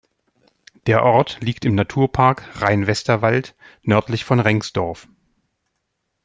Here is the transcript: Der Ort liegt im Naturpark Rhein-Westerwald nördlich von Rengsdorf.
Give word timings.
Der 0.87 1.03
Ort 1.03 1.37
liegt 1.41 1.63
im 1.63 1.75
Naturpark 1.75 2.59
Rhein-Westerwald 2.59 3.53
nördlich 3.83 4.25
von 4.25 4.39
Rengsdorf. 4.39 5.07